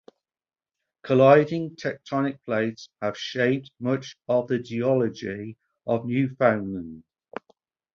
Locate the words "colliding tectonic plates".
1.03-2.89